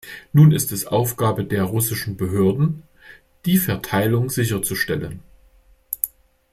[0.33, 2.81] Nun ist es Aufgabe der russischen Behörden,
[3.45, 5.19] die Verteilung sicherzustellen.